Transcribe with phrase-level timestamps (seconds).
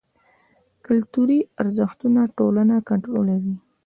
[0.85, 3.55] کلتوري ارزښتونه ټولنه کنټرولوي.